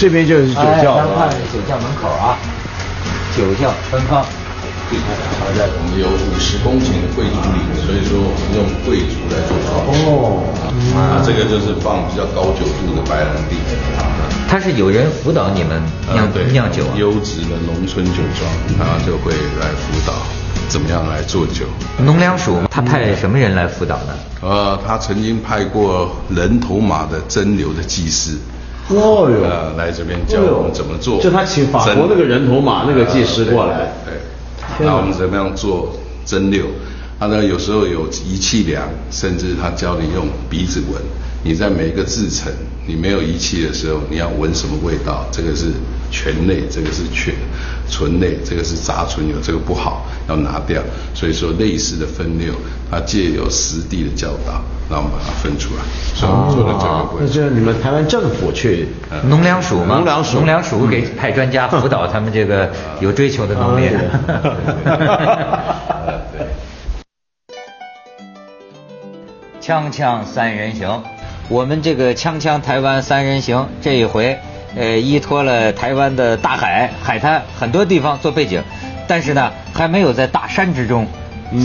[0.00, 0.96] 这边就是酒窖。
[0.96, 2.32] 咱看酒窖门口啊，
[3.36, 4.24] 酒窖芬芳。
[4.24, 10.08] 好的，我们有五十公顷的贵族林，所以说我们用贵族来做装饰。
[10.08, 10.40] 哦，
[10.96, 13.56] 啊，这个就是放比较高酒度的白兰地。
[14.48, 15.82] 他是有人辅导你们
[16.14, 18.48] 酿酿酒，啊优质的农村酒庄，
[18.80, 20.14] 他就会来辅导
[20.70, 21.66] 怎么样来做酒。
[21.98, 24.14] 农粮署他派什么人来辅导呢？
[24.40, 28.38] 呃，他曾经派过人头马的蒸馏的技师。
[28.90, 31.20] 哦哟，呃，来这边教我们怎么做。
[31.20, 33.92] 就他请法国那个人头马那个技师过来。
[34.04, 34.14] 对。
[34.84, 35.94] 那我们怎么样做
[36.26, 36.64] 蒸馏？
[37.18, 41.02] 他呢有时候有仪器量，甚至他教你用鼻子闻。
[41.42, 42.52] 你在每一个制成，
[42.86, 45.24] 你没有仪器的时候，你要闻什么味道？
[45.32, 45.72] 这个是
[46.10, 47.34] 醛类，这个是醛
[47.88, 50.82] 醇类，这个是杂醇油，这个不好，要拿掉。
[51.14, 52.52] 所以说类似的分六，
[52.90, 54.60] 它借由实地的教导，
[54.90, 55.82] 让我们把它分出来。
[56.14, 57.26] 所以我们做的这个过程。
[57.26, 58.88] 那就是你们台湾政府去
[59.24, 59.94] 农粮署吗？
[59.96, 63.90] 农粮署，农粮署给派专家辅导他们这个 有追求的农民。
[69.62, 71.02] 锵锵三人行。
[71.50, 74.38] 我们这个锵锵台湾三人行这一回，
[74.76, 78.62] 呃，依托了台湾的大海海滩很多地方做背景，
[79.08, 81.08] 但是呢，还没有在大山之中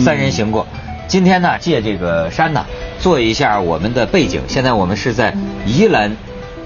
[0.04, 0.66] 三人行过。
[1.08, 2.66] 今天呢，借这个山呢，
[2.98, 4.42] 做一下我们的背景。
[4.48, 5.32] 现在我们是在
[5.68, 6.18] 宜兰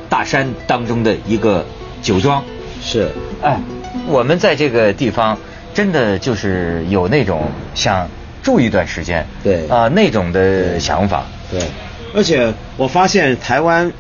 [0.08, 1.66] 大山当中的一个
[2.02, 2.42] 酒庄。
[2.82, 3.60] 是，哎，
[4.08, 5.38] 我们在这个地方
[5.74, 8.08] 真的就是有那种想
[8.42, 11.60] 住一段时间，对，啊，那种的想法，对。
[12.14, 13.92] 而且我发现台湾，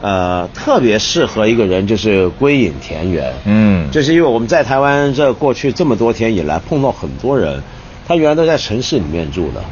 [0.00, 3.32] 呃，特别适合一个人就是归隐田园。
[3.44, 7.62] 嗯，就是因为我们在台湾这过去这么多天以来碰到很多人，
[8.06, 9.62] 他原来都在城市里面住的。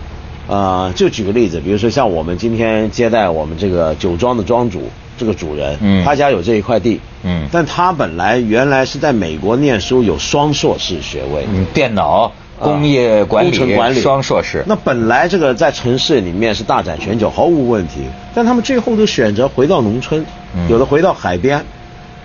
[0.49, 4.89] 呃，就举个例子，比如说像我们今天接待我们这个酒庄的庄主，
[5.19, 12.31] 这个主人，嗯，他家有这一块地，嗯，但他本来原来是在美国念书，有双硕士学位，嗯，电脑。
[12.59, 18.07] 工业管理管理双硕士，那本来这个在城市里面是大展拳脚，毫无问题。
[18.35, 20.25] 但他们最后都选择回到农村，
[20.69, 21.65] 有的回到海边。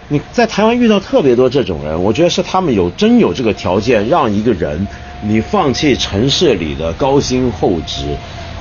[0.08, 4.88] 你在台湾遇到特别多这种人，我觉得是他们有真有这个条件，让一个人
[5.22, 8.03] 你放弃城市里的高薪厚职，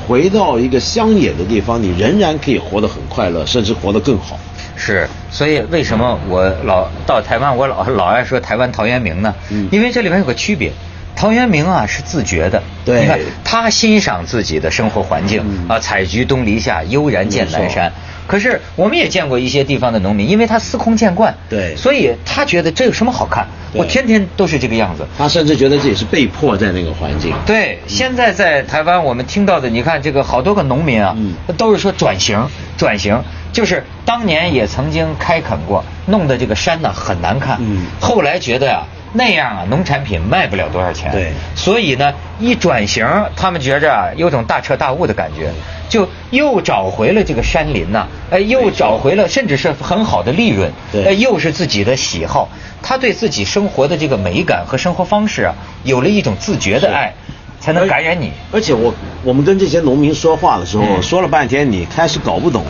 [0.07, 4.39] 回到一个乡野的地方，你仍然可以活得很快乐，甚至活得更好。
[4.77, 9.35] 是，所以为什么我老到台湾，我老老爱说台湾陶渊明呢？
[9.51, 10.73] 嗯，因为这里面有个区别。
[11.21, 17.93] 陶渊明啊是自觉的，你看他欣赏自己的生活环境啊，采菊东篱下，悠然见南山。
[18.27, 23.47] 可是我们也见过一些地方的农民，因为他司空见惯，对，所以他觉得这有什么好看？
[23.75, 25.07] 我天天都是这个样子。
[25.19, 27.35] 他甚至觉得自己是被迫在那个环境。
[27.45, 31.15] 对，现在在台湾我们听到的，你看这个好多个农民啊，
[31.59, 32.43] 都是说转型，
[32.79, 33.23] 转型，
[33.53, 37.61] 就是当年也曾经开垦过，弄得这个山呢很难看，
[38.01, 38.85] 后来觉得呀。
[39.13, 41.11] 那样啊，农产品卖不了多少钱。
[41.11, 45.51] 对，所以呢，一转型，他们觉着啊，有种大彻大悟的感觉，
[45.89, 50.71] 就又找回了这个山林呐，哎，又找回了，甚至是很好的利润，
[51.05, 52.49] 哎，又是自己的喜好，
[52.83, 57.13] 他对自己生活的这个美感和生活方式啊，有了一种自觉的爱，
[57.61, 58.31] 才能感染你。
[58.53, 58.95] 而且我
[59.25, 62.65] 我们跟这些农民说话的时候，说了半天，你开始搞不懂。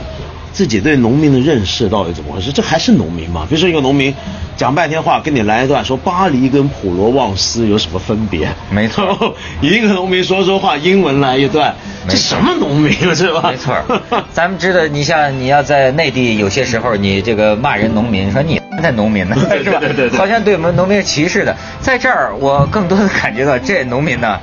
[0.53, 2.53] 自己对农民的认识到底怎么回事？
[2.53, 3.47] 这还是农民吗？
[3.49, 4.15] 比如说一个农民
[4.57, 8.49] 讲半天话，跟你来一段说巴黎跟普罗旺斯有什么分别？
[8.71, 11.75] 没错， 一个农民说说话英文来一段，
[12.09, 13.51] 这什么农民是吧？
[13.51, 13.77] 没错，
[14.33, 19.79] 咱们知道，你像你要在内地，有些时候你这个骂人农民，说你那农民呢， 是吧？
[19.81, 21.57] 对对对，好像对我们农民是歧视的。
[21.81, 24.39] 在这儿，我更多的感觉到这农民呢。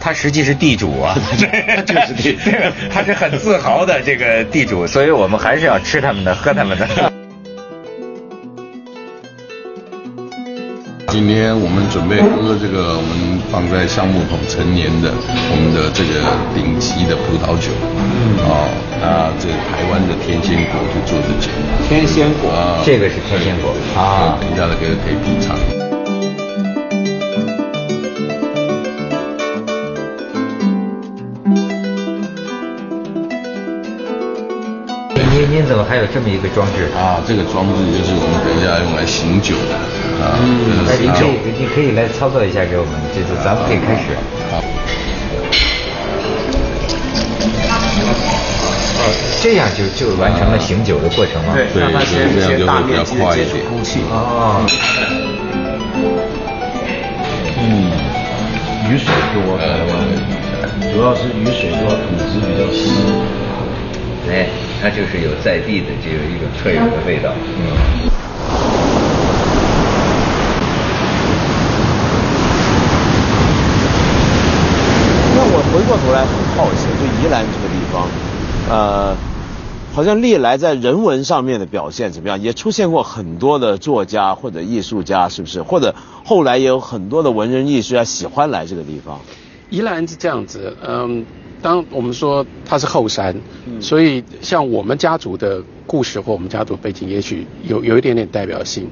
[0.00, 1.14] 他实际是地主啊，
[1.84, 2.38] 就是地，
[2.90, 6.88] 他是很自豪的这个地主，所以我们还是要吃他们的，喝他们的。
[11.08, 16.22] 今天我们准备喝这个，我们放在橡木桶陈年的我们的这个
[16.54, 17.72] 顶级的葡萄酒，
[18.46, 18.70] 哦，
[19.02, 21.50] 那，这台湾的天仙果就做的酒，
[21.88, 22.48] 天仙果，
[22.86, 23.74] 这个是天仙果。
[24.00, 25.89] 啊，等一下可以可以品尝。
[35.60, 37.20] 您怎么还有这么一个装置啊？
[37.28, 39.76] 这个装置就是我们等一下用来醒酒的
[40.24, 40.40] 啊。
[40.40, 44.16] 嗯，你可以你可以来操作一下给我们，这次咱们可以开始。
[44.48, 44.56] 好。
[48.96, 49.04] 哦，
[49.42, 51.52] 这样就就完成了醒酒的过程吗？
[51.52, 54.00] 对，让它先先大面积接触空气。
[54.08, 54.64] 哦。
[57.60, 57.92] 嗯，
[58.88, 59.92] 雨水多，台湾
[60.88, 62.88] 主要是雨水多，土质比较湿。
[64.32, 64.48] 哎，
[64.82, 67.30] 它就是有在地的，就有一种特有的味道。
[67.34, 68.10] 嗯。
[75.36, 78.08] 那我回过头来很好奇，就宜兰这个地方，
[78.70, 79.14] 呃，
[79.92, 82.40] 好像历来在人文上面的表现怎么样？
[82.40, 85.62] 也出现过很多的作家或者艺术家，是不是？
[85.62, 85.94] 或者
[86.24, 89.20] 后来也有很多的文人艺术家喜欢来这个地方。
[89.68, 91.26] 宜兰是这样子，嗯。
[91.62, 93.34] 当我们说它是后山，
[93.80, 98.88] 所以像我们家族的故事或我们家族背景，也许有有一点点代表性。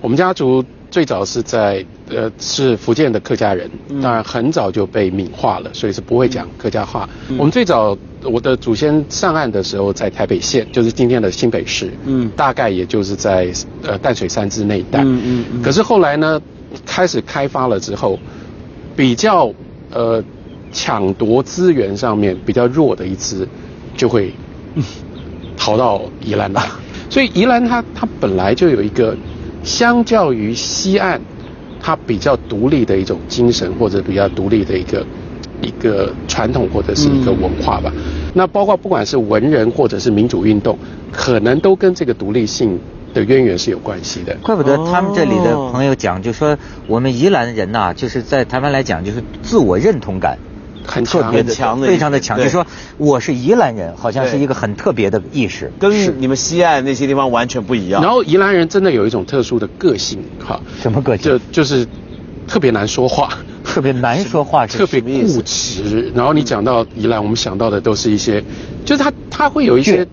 [0.00, 3.70] 我们家族最早是在呃是福建的客家人，
[4.02, 7.08] 当然很早就被闽化了，所以是不会讲客家话。
[7.38, 13.52] 我们最早我的祖先上岸的时候在台北县，就是今天的新北市，嗯，大概也就是在
[13.82, 15.62] 呃淡水山之那一带，嗯嗯。
[15.62, 16.40] 可是后来呢，
[16.86, 18.18] 开始开发了之后，
[18.96, 19.52] 比较。
[19.92, 20.22] 呃，
[20.72, 23.46] 抢夺资源上面比较弱的一支，
[23.96, 24.32] 就会
[25.56, 26.62] 逃到宜兰了。
[27.10, 29.16] 所以宜兰它它本来就有一个，
[29.64, 31.20] 相较于西岸，
[31.80, 35.04] 它比较独立的一种精神，或者比较独立的一个
[35.60, 37.92] 一个传统或者是一个文化吧。
[38.34, 40.78] 那包括不管是文人或者是民主运动，
[41.10, 42.78] 可能都跟这个独立性。
[43.12, 46.56] 的渊源是有关系的，怪不得他们这里的朋友讲，就说
[46.86, 50.38] 我们宜兰人呐，就是在台湾来讲，就是自我认同感
[50.86, 52.38] 很强，很强的，非常的强。
[52.38, 52.66] 就说
[52.96, 58.02] 我是宜兰人，好像是一个很特别的意识，跟你们西岸那些地方完全不一样。
[58.02, 61.32] 然后宜兰人真的有一种特殊的个性，哈，什么个性？
[61.32, 61.86] 就就是
[62.46, 66.12] 特别难说话，特别难说话，特别固执。
[66.14, 68.42] 然后你讲到宜兰，我们想到的都是一些，
[68.84, 70.06] 就是他他会有一些。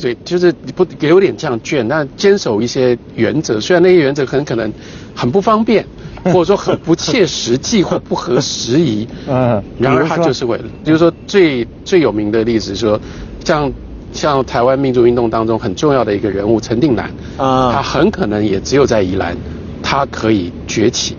[0.00, 4.72] 对，就是不有点这样倦，但坚守一些原则，虽然那些原则很可能
[5.14, 5.86] 很不方便，
[6.32, 9.06] 或者说很不切实际或不合时宜。
[9.28, 13.00] 嗯，然而他就是为了，比如说最最有名的例子说，
[13.44, 13.72] 像
[14.12, 19.36] 像台湾民主运动当中很重要的一个人物陈定南，啊，他很可能也只有在宜兰，
[19.82, 21.16] 他可以崛起。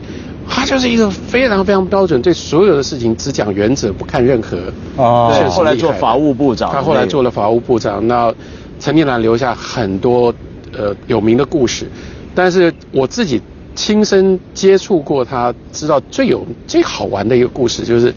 [0.47, 4.57] 他就是一个非常非常标准，对所有的事情只讲原则，不看任何。
[4.97, 8.33] 哦，后来做法务部长，他后来做了法务部长，那。
[8.79, 10.33] 陈定南留下很多
[10.77, 11.87] 呃有名的故事，
[12.35, 13.41] 但是我自己
[13.75, 18.13] 亲身接触过他，知道最有最好玩的一个故事，就是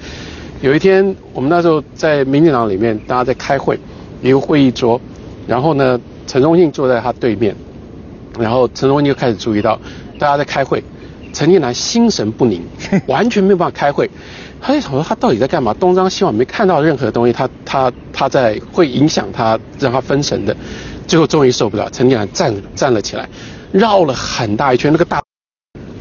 [0.61, 3.79] 有一天我们那时候在民进党里面，大家在开会，
[4.23, 5.01] 一个会议桌，
[5.47, 7.55] 然后呢，陈忠信坐在他对面，
[8.39, 9.79] 然后陈忠信就开始注意到
[10.19, 10.83] 大家在开会，
[11.33, 12.63] 陈定南心神不宁，
[13.07, 14.11] 完全没有办法开会。
[14.59, 15.73] 他就想说他到底在干嘛？
[15.75, 17.33] 东张西望，没看到任何东西。
[17.33, 20.57] 他他他在会影响他，让他分神的。
[21.07, 23.29] 最后终于受不了，陈定南站站了起来，
[23.71, 25.23] 绕了很大一圈，那个大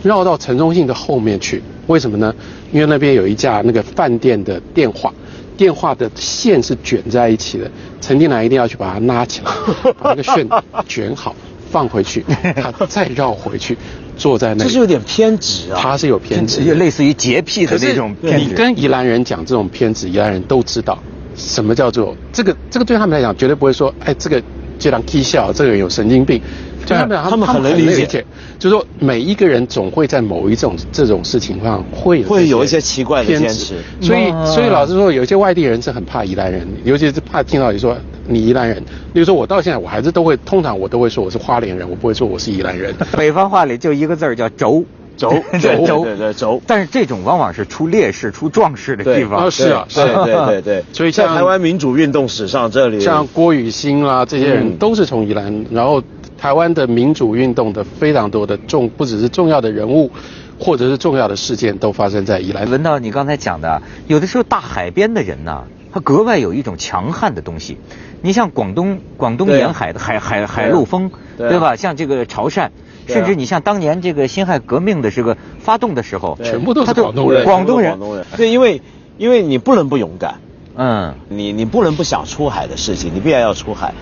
[0.05, 1.61] 绕到城中信的后面去。
[1.87, 2.33] 为什么呢？
[2.71, 5.13] 因为那边有一架那个饭店的电话，
[5.57, 7.69] 电话的线是卷在一起的。
[7.99, 9.51] 陈定南一定要去把它拉起来，
[9.99, 10.47] 把那个线
[10.87, 11.35] 卷好，
[11.71, 12.23] 放回去，
[12.55, 13.77] 他再绕回去。
[14.17, 15.79] 坐在那，这是有点偏执啊。
[15.81, 18.45] 他是有偏执，类似于洁癖的那种偏执。
[18.45, 20.97] 你跟宜兰人讲这种偏执，宜兰人都知道
[21.35, 22.55] 什么叫做这个。
[22.71, 24.41] 这个对他们来讲，绝对不会说，哎，这个
[24.79, 26.41] 就当踢笑，这个人有神经病。
[26.85, 28.25] 对他们，他们很能理解。
[28.57, 33.75] 就是说，每一个人总会在某一种这种事情上会会有一些奇怪的偏执。
[34.01, 37.95] 所以，所以老实说，有一些外地人是很怕宜兰人，尤其是怕听到你说。
[38.27, 38.83] 你宜兰人，
[39.13, 42.91] 比如说我到现在我还是都会，通常我都会说我是花莲人，我不会说我是宜兰人。
[43.15, 44.83] 北方话里就一个字儿叫轴，
[45.15, 45.29] 轴，
[45.85, 46.59] 轴，对对轴。
[46.65, 49.51] 但是这种往往是出烈士、出壮士的地方。
[49.51, 50.83] 是啊，是对对对。
[50.91, 56.01] 所以像台湾民主运动史上这里，像郭雨欣啦这些人都是从宜兰，然后
[56.45, 60.11] 台湾的民主运动的非常多的重，不只是重要的人物，
[60.59, 62.69] 或者是重要的事件都发生在宜兰。
[62.69, 67.79] 闻到你刚才讲的，有的时候大海边的人呢，他格外有一种强悍的东西。
[68.21, 71.75] 你像广东广东沿海的海海海陆丰，对吧？
[71.75, 72.69] 像这个潮汕，
[73.07, 77.43] 甚至你像当年这个辛亥革命的这个发动的时候，全部都是广东人。
[77.43, 77.97] 广东人，
[78.37, 78.79] 对，因为
[79.17, 80.35] 因为你不能不勇敢，
[80.75, 83.95] 嗯，你你不能不想出海的事情，你必然要出海。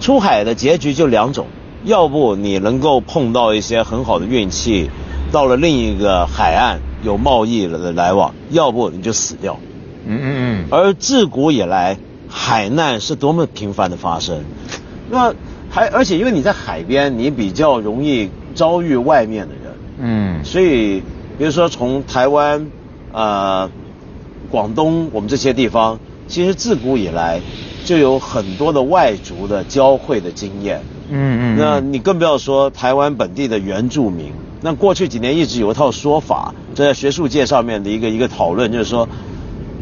[0.00, 1.46] 出海的结局就两种，
[1.84, 4.90] 要不你能够碰到一些很好的运气，
[5.30, 9.58] 到了另一个海岸有贸易的来往，要不你就死掉。
[10.06, 10.64] 嗯嗯嗯。
[10.70, 11.96] 而自古以来。
[12.36, 14.42] 海难是多么频繁的发生，
[15.08, 15.32] 那
[15.70, 21.00] 还而且因为你在海边，你比较容易遭遇外面的人，嗯，所以
[21.38, 22.66] 比如说从台湾、
[23.12, 23.70] 呃
[24.50, 27.40] 广东我们这些地方，其实自古以来
[27.84, 30.80] 就有很多的外族的交汇的经验，
[31.14, 39.08] 嗯嗯，那你更不要说台湾本地的原住民，那过去几年一直有一套说法，在学术界上面的一个一个讨论，就是说。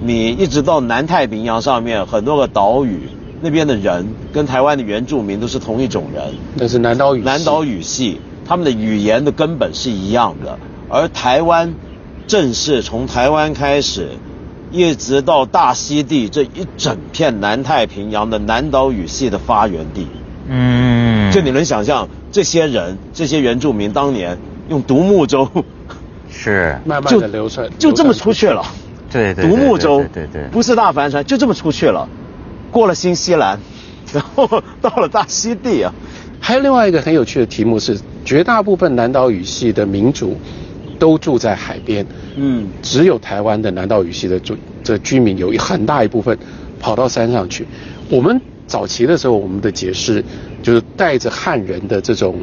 [0.05, 3.03] 你一直到南太平洋上面很多个岛屿
[3.41, 6.35] 那边的人，跟台湾的原住民都是同一种人。
[6.57, 10.59] 那是南岛语南岛语系，他们的语言的根本是一样的。
[10.89, 11.73] 而台湾
[12.27, 14.09] 正是从台湾开始，
[14.73, 20.09] 一直到大溪地这一整片南太平洋的南岛语系的发源地。
[20.49, 24.37] 嗯，就你能想象这些人这些原住民当年
[24.69, 25.49] 用独木舟，
[26.31, 28.65] 是 慢慢的流传，就这么出去了。
[29.11, 32.09] 对对，独木舟，对对，不是大帆船，就这么出去了，
[32.71, 33.59] 过了新西兰，
[34.13, 35.93] 然后到了大溪地啊。
[36.41, 40.37] 还有另外一个很有趣的题目是，绝大部分南岛语系的民族
[40.99, 42.05] 都住在海边，
[42.37, 46.37] 嗯，只有台湾的南岛语系的住这居民有一很大一部分
[46.81, 47.67] 跑到山上去。
[48.11, 50.25] 我们早期的时候，我们的解释
[50.63, 52.37] 就是带着汉人的这种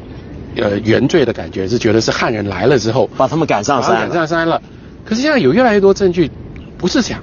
[0.56, 4.62] 呃原罪的感觉，是觉得是汉人来了之后把他们赶上山，赶上山了。
[5.06, 6.30] 可是现在有越来越多证据。
[6.78, 7.22] 不是这样，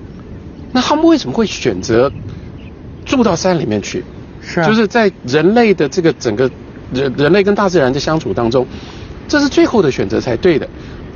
[0.71, 2.13] 那他们为什么会选择
[3.07, 4.05] 住到山里面去？
[4.43, 6.51] 是，就是在人类的这个整个
[6.93, 8.67] 人人类跟大自然的相处当中，
[9.27, 10.69] 这是最后的选择才对的。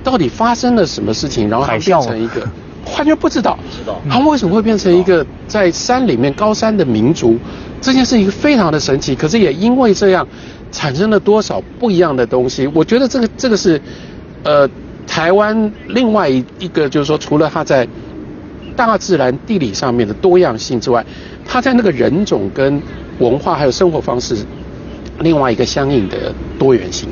[0.02, 2.48] 到底发生了什么事情，然后还变成一个
[2.96, 3.58] 完全不知道。
[3.70, 7.36] 知道他们为什么会变成一个在山里面高山的民族？
[7.80, 9.14] 这件事情非常的神奇。
[9.14, 10.26] 可是也因为这样，
[10.70, 12.66] 产生了多少不一样的东西？
[12.74, 13.80] 我觉得这个这个是
[14.42, 14.68] 呃
[15.06, 17.86] 台湾另外一一个就是说，除了它在
[18.76, 21.04] 大自然地理上面的多样性之外，
[21.46, 22.80] 它在那个人种跟
[23.18, 24.36] 文化还有生活方式，
[25.20, 27.08] 另外一个相应的多元性。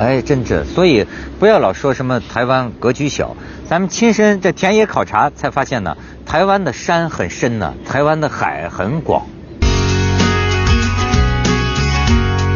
[0.00, 1.06] 哎，真是，所以
[1.38, 3.36] 不要老说什么台湾格局小，
[3.68, 9.26] 咱们亲身在田野考察才发现呢，台湾的山很深呢，台湾的海很广。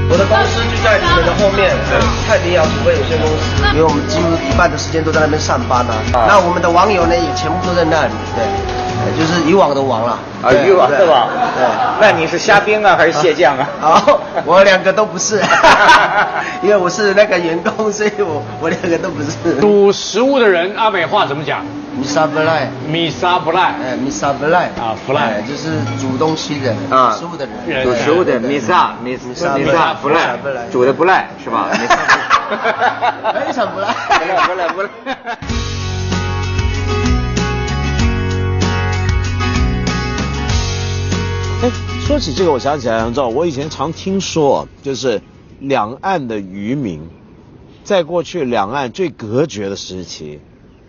[0.08, 1.76] 我的公司就在你们的后面，
[2.26, 6.24] 太平洋股份有限公司，因为我们几乎一半的时间都在那边上班啊。
[6.26, 8.73] 那我们的网友呢，也全部都在那里，对。
[9.18, 11.28] 就是渔网的网了啊，渔网的网。
[11.56, 11.66] 对，
[12.00, 13.68] 那你是虾兵啊， 还是蟹将啊？
[13.80, 15.40] 好，我两个都不是，
[16.62, 19.60] 因为我是那个员工，所以我我两个都不是。
[19.60, 21.60] 煮食物的人，阿美话怎么讲？
[21.96, 22.68] 米沙不赖。
[22.88, 23.60] 米沙不赖。
[23.62, 24.64] 哎，米沙不赖。
[24.80, 27.84] 啊，不赖，就是煮东西的，啊食物的人。
[27.84, 30.36] 煮食物的米沙，米沙米沙不赖，
[30.72, 31.68] 煮的不赖是吧？
[33.32, 33.86] 非常不赖，
[34.46, 34.88] 不赖不赖。
[42.06, 45.22] 说起这个，我想起来，杨照，我以前常听说，就是
[45.58, 47.00] 两岸的渔民，
[47.82, 50.38] 在过去两岸最隔绝的时期，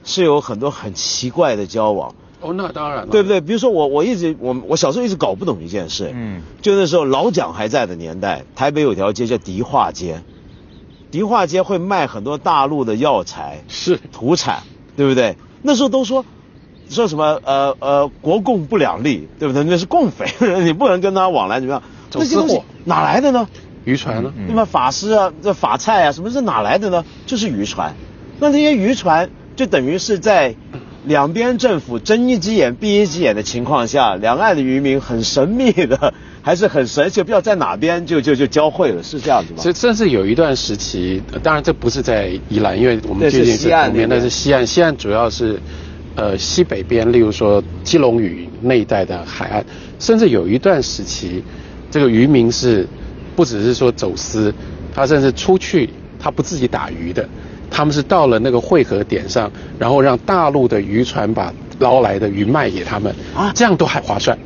[0.04, 2.14] 是有很多很奇怪的交往。
[2.42, 3.40] 哦，那当然了，对不对？
[3.40, 10.22] 比如说我，我一直我我小时候一直搞不懂一件事，嗯，就那时候老蒋还在的年代，台北有条街叫迪化街，
[11.12, 14.64] 迪化街会卖很多大陆的药材，是土产，
[14.98, 15.38] 对不对？
[15.62, 16.26] 那时候都说。
[16.90, 19.64] 说什么呃呃国共不两立，对不对？
[19.64, 20.26] 那是共匪，
[20.64, 21.82] 你不能跟他往来怎么样？
[22.10, 23.48] 这些东西哪来的呢？
[23.84, 24.32] 渔船呢？
[24.48, 27.04] 那么法师啊，这法菜啊，什么是哪来的呢？
[27.26, 27.94] 就是渔船。
[28.40, 30.56] 那这些渔船就等于是在
[31.06, 39.62] 两边政府睁一只眼闭一只眼的情况下，两岸的渔民很神秘的， 还是很神奇，不知道在哪边就就就交汇了，是这样子吗？
[39.62, 45.60] 所以甚至有一段时期，当然这不是在宜兰，因为我们最近是东边，但是西岸，西岸主要是。
[46.16, 49.66] 呃，西北边，例如说基隆屿那一带的海岸，
[50.00, 51.44] 甚至有一段时期，
[51.92, 52.88] 这个渔民是
[53.36, 54.54] 不只是说走私，
[54.94, 57.28] 他甚至出去，他不自己打鱼的，
[57.70, 64.38] 他们是到了那个汇合点上，然后让大陆的渔船把捞来的鱼卖给他们，啊，这样都还划算。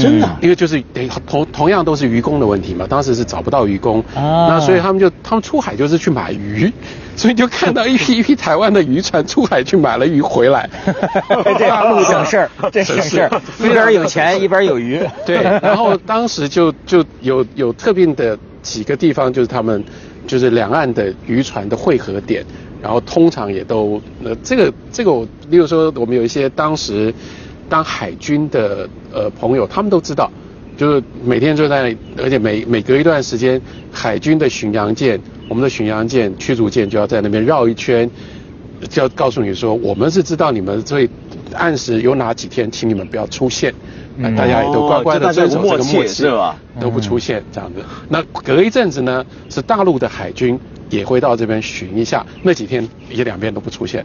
[0.00, 6.70] 真的，因为就是得同同样都是渔工的问题嘛，当时是找不到渔工，那所以他们就他们出海就是去买鱼，
[7.16, 10.68] 所以就看到一批 一批台湾的渔船出海去买了鱼回来，
[11.58, 15.00] 大陆省事儿，这省事儿，一边有钱一边有鱼。
[15.24, 19.82] 对，然后当时就就有有特定的几个地方，就是他们
[20.26, 22.44] 就是两岸的渔船的汇合点，
[22.82, 27.12] 然后通常也都呃这个这个我，例如说我们有一些当时。
[27.70, 30.30] 当海军的呃朋友，他们都知道，
[30.76, 33.58] 就是每天就在，而且每每隔一段时间，
[33.90, 38.10] 海军的巡洋舰，我们的巡洋舰、驱逐舰就要在那边绕一圈，
[38.88, 41.08] 就要告诉你说，我们是知道你们最
[41.54, 43.72] 按时有哪几天，请你们不要出现，
[44.36, 46.24] 大家也都乖乖的遵守这个默契，
[46.80, 47.82] 都不出现这样子。
[48.08, 50.58] 那隔一阵子呢，是大陆的海军
[50.90, 54.04] 也会到这边巡一下，那几天也两边都不出现。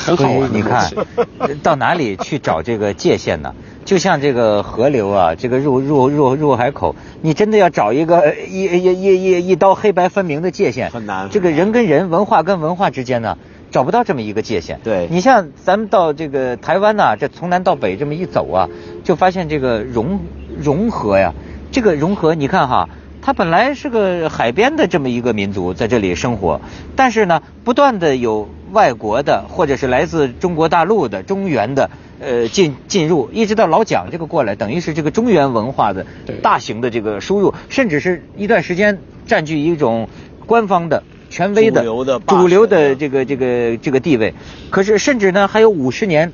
[0.00, 0.90] 很好玩，你看，
[1.62, 3.54] 到哪里去找这个界限呢？
[3.84, 11.28] 就像这个河流啊，这个入入入入海口，你真的要找一个一一一一一刀黑白分明的界限，很难。
[11.30, 13.36] 这个人跟人，文化跟文化之间呢，
[13.70, 14.80] 找不到这么一个界限。
[14.82, 18.68] 对，你像咱们到这个台湾呐，这从南到北这么一走啊，
[19.04, 20.20] 就发现这个融
[20.58, 21.34] 融合呀，
[21.70, 22.88] 这个融合，你看哈。
[23.22, 26.58] 它本来是个海边的这么一个民族在这里生活，
[26.96, 36.06] 但是呢，不断的有外国的或者是来自中国大陆的中原的呃进进入，一直到老蒋这个过来，等于是这个中原文化的
[36.42, 40.08] 大型的这个输入，甚至是一段时间占据一种
[40.46, 41.02] 官方的。
[41.32, 41.84] 权威的
[42.26, 44.34] 主流的这个这个这个地位，
[44.68, 46.32] 可是甚至呢还有五十年，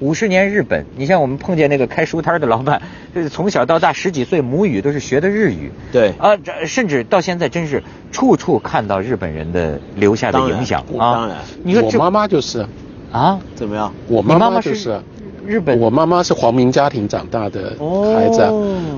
[0.00, 0.84] 五十年日本。
[0.96, 2.80] 你像我们碰见那个开书摊的老板，
[3.14, 5.70] 就是从小到大十几岁母语都是学的日语。
[5.92, 11.12] 对啊，这甚至到现在真是处处看到日本人的留下的影响啊。
[11.12, 12.66] 当然，你说我妈妈就是
[13.12, 13.92] 啊，怎么样？
[14.08, 15.00] 我妈妈就是
[15.46, 17.74] 日本，我妈妈是皇民家庭长大的
[18.14, 18.52] 孩子，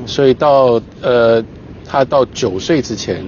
[0.07, 1.45] 所以到呃，
[1.87, 3.25] 她到九岁之前。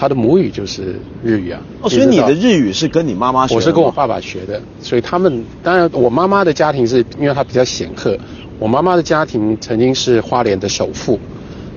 [0.00, 3.56] 他的母语就是日语啊，哦，所以你的日语是跟你妈妈学的？
[3.56, 8.16] 我是跟我爸爸学的，所以他们当然，我妈妈的家庭是因为她比较显赫，
[8.58, 11.20] 我妈妈的家庭曾经是花莲的首富，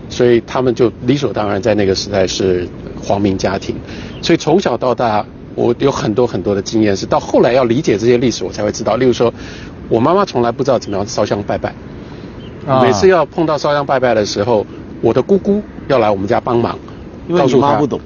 [0.08, 2.65] 所以他们就理所当然在那个时代是
[3.03, 3.75] 皇民家庭，
[4.22, 5.25] 所以从小到大
[5.56, 8.96] 我有很多很多的经验，是到后来要理解这些历史我才会知道。
[8.96, 9.34] 例如说，
[9.89, 11.75] 我妈妈从来不知道怎么样烧香拜拜，
[12.82, 14.65] 每次要碰到烧香拜拜的时候，
[15.01, 16.80] 我的姑姑要来我们家帮忙，
[17.27, 18.00] 因为你妈不懂。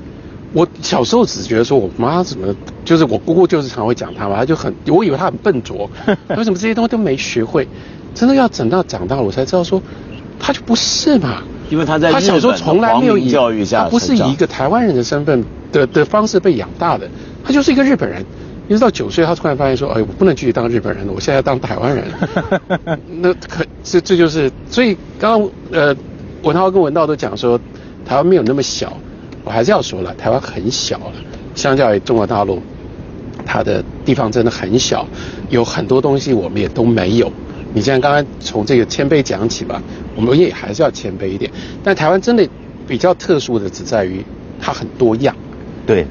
[0.54, 5.90] 我小时候只觉得说，我妈怎么就是我姑姑就是常会讲她嘛，她就很，我以为她很笨拙，
[6.38, 7.68] 为什么这些东西都没学会？
[8.16, 9.82] 真的要等到长大了，我才知道说，
[10.40, 17.08] 她就不是嘛，因为她在她小时候从来没有以教育下，不是以一个台湾人的身份的的方式被养大的，
[17.44, 18.26] 她就是一个日本人，
[18.70, 22.06] 一直到九岁，她突然发现说，哎，我不能继续当日本人了，我现在要当台湾人。
[23.22, 25.96] 那可这这就是，所以刚刚呃，
[26.42, 27.60] 文涛跟文道都讲说，
[28.06, 28.98] 台湾没有那么小。
[29.48, 31.14] 我还是要说了，台湾很小了，
[31.56, 32.62] 相较于中国大陆，
[33.46, 35.08] 它的地方真的很小，
[35.50, 37.32] 有很多东西我们也都没有。
[37.74, 39.82] 你像刚刚从这个谦卑讲起吧，
[40.18, 41.50] 我们也还是要谦卑一点。
[41.82, 42.46] 但台湾真的
[42.86, 44.22] 比较特殊的，只在于
[44.60, 45.34] 它很多样。
[45.86, 46.06] 对，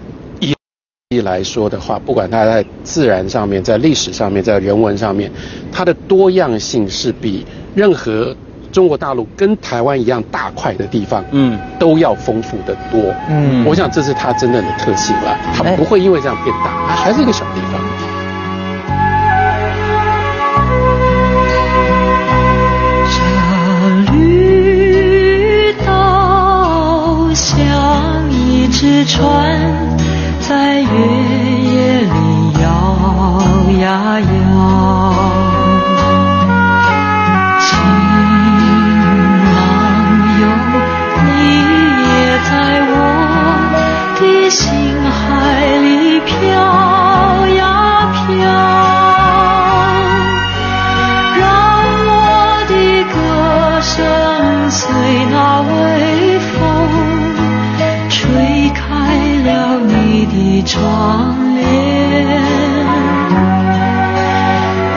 [1.10, 5.30] 一来说的话，不管它在自然上面、在历史上面、在人文上面，
[5.70, 7.44] 它的多样性是比
[7.74, 8.34] 任何。
[8.76, 18.15] 中国大陆跟台湾一样大块的地方，嗯，都要丰富的多，嗯，我想这是它真正的特性了，它不会因为这样变大，它还是一个小地方。
[61.06, 61.62] 窗帘，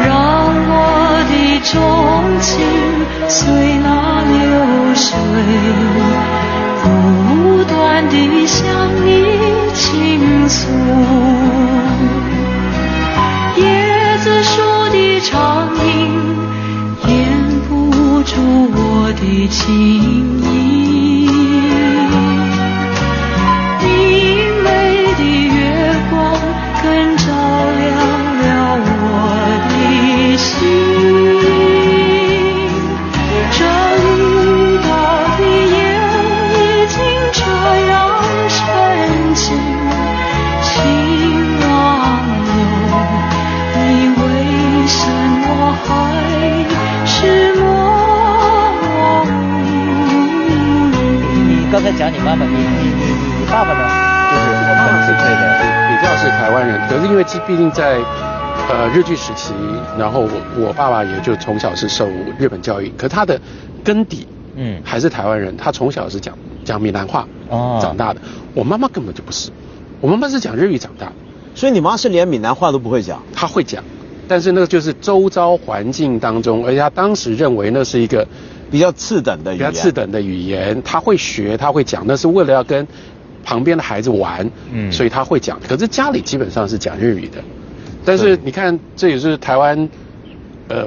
[0.08, 0.10] 让
[0.67, 0.74] 我
[1.30, 1.32] 的
[1.69, 1.72] 钟
[2.41, 2.50] 情
[3.28, 3.38] 随
[3.84, 3.88] 那
[4.26, 4.41] 流
[4.95, 5.06] 水
[6.82, 8.13] 不断的
[8.48, 8.58] 向
[9.06, 9.08] 你
[9.76, 9.80] 倾
[10.50, 10.58] 诉。
[13.58, 13.62] 椰
[14.17, 14.50] 子树
[14.89, 15.86] 的长影
[17.06, 17.13] 掩
[17.69, 17.69] 不
[18.24, 18.32] 住
[18.74, 19.62] 我的情
[20.41, 20.68] 意。
[51.99, 52.63] 讲你妈妈，你你
[52.95, 53.83] 你你爸爸呢？
[54.31, 55.43] 就是我妈妈是这个，
[55.89, 57.99] 比较是台湾人，可是因为毕竟在
[58.69, 59.53] 呃日据时期，
[59.97, 62.07] 然后我我爸爸也就从小是受
[62.38, 63.38] 日本教育，可他的
[63.83, 66.33] 根底嗯还是台湾人，他从小是讲
[66.63, 68.21] 讲闽南话哦长大的。
[68.53, 69.49] 我妈妈根本就不是，
[69.99, 71.13] 我妈妈是讲日语长大的，
[71.53, 73.21] 所以你妈是连闽南话都不会讲？
[73.35, 73.83] 她会讲，
[74.25, 78.25] 但是那个就是周遭环境当中，而且她当时认为那是一个。
[78.71, 82.88] 比较次等的语言，比较次等的语言，他会学，他会讲，那是为了要跟
[83.43, 85.60] 旁边的孩子玩，嗯，所以他会讲。
[85.67, 87.41] 可是家里基本上是讲日语的，
[88.05, 89.89] 但是你看，这也是台湾，
[90.67, 90.86] 呃，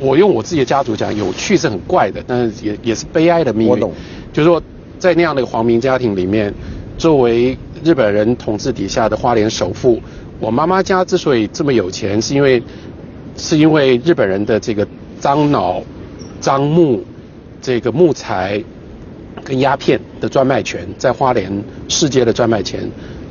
[0.00, 3.70] 我用我自己的家族讲，有趣是很怪的，但是也也是悲哀的命运。
[3.70, 3.92] 我懂，
[4.32, 4.62] 就是说，
[4.98, 6.52] 在那样的一个皇民家庭里面，
[6.98, 10.00] 作为日本人统治底下的花莲首富，
[10.40, 12.62] 我妈妈家之所以这么有钱，是因为
[13.36, 14.86] 是因为日本人的这个
[15.20, 15.82] 樟脑。
[16.42, 17.00] 樟木，
[17.62, 18.62] 这个木材
[19.44, 21.50] 跟鸦片的专卖权，在花莲
[21.88, 22.80] 世界的专卖权，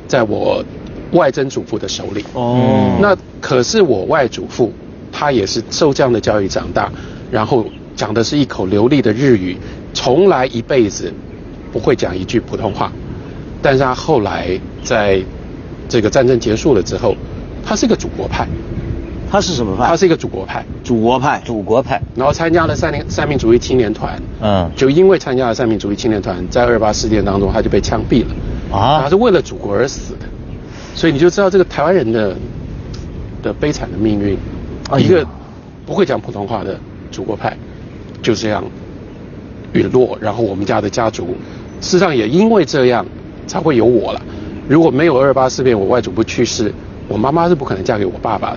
[0.08, 0.64] 在我
[1.12, 2.24] 外曾祖父的手里。
[2.32, 4.72] 哦，那可是我外祖父，
[5.12, 6.90] 他也是受这样的教育长大，
[7.30, 9.58] 然后讲的是一口流利的日语，
[9.92, 11.12] 从来一辈子
[11.70, 12.90] 不会讲一句普通话。
[13.60, 15.22] 但是他后来在
[15.86, 17.14] 这个战争结束了之后，
[17.62, 18.48] 他是一个祖国派。
[19.32, 19.86] 他是什么派？
[19.86, 20.62] 他是一个祖国派。
[20.84, 21.98] 祖国派，祖国派。
[22.14, 24.20] 然后参加了三年三民主义青年团。
[24.42, 24.70] 嗯。
[24.76, 28.76] 就因为参加了三民主义青年团，在二八事件当中，他就被枪毙了。
[28.76, 29.00] 啊。
[29.02, 30.26] 他是为了祖国而死的，
[30.94, 32.36] 所以你就知道这个台湾人的
[33.42, 34.36] 的悲惨的命运。
[34.90, 35.00] 啊。
[35.00, 35.26] 一个
[35.86, 36.78] 不会讲普通话的
[37.10, 37.56] 祖国派，
[38.20, 38.62] 就这样
[39.72, 40.18] 陨落。
[40.20, 41.28] 然后我们家的家族，
[41.80, 43.04] 事实上也因为这样。
[43.44, 44.22] 才会有我了。
[44.68, 46.72] 如果没有二八事变，我外祖父去世，
[47.08, 48.56] 我妈妈是不可能嫁给我爸爸。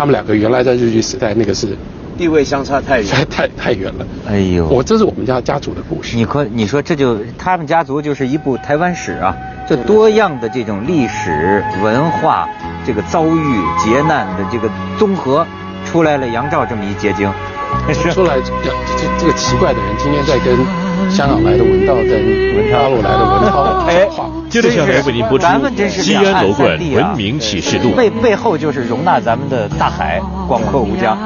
[0.00, 1.76] 他们两个原来在日据时代，那个是
[2.16, 4.06] 地位相差太远，太太远了。
[4.26, 6.16] 哎呦，我这是我们家家族的故事。
[6.16, 9.36] 你可你说这就他们家族就是一部台湾史啊，
[9.68, 12.48] 就多样的这种历史文化，
[12.86, 15.46] 这个遭遇劫难的这个综合，
[15.84, 17.30] 出来了杨照这么一结晶。
[18.10, 18.50] 出来这
[18.96, 20.56] 这这个奇怪的人，今天在跟。
[21.10, 24.06] 香港来的文道跟大陆来的文涛， 哎，
[24.50, 25.46] 接着下来为您播出
[25.88, 31.16] 《西安楼冠文明启示录》，背背后就是容纳咱们的大海，广阔无疆。